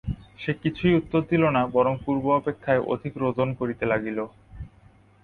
সে 0.39 0.51
কিছুই 0.63 0.93
উত্তর 0.95 1.21
দিল 1.31 1.43
না 1.49 1.61
বরং 1.73 1.93
পূর্ব 2.03 2.23
অপেক্ষায় 2.31 2.81
অধিক 2.93 3.13
রোদন 3.17 3.49
করিতে 3.59 3.83
লাগিল। 3.85 4.17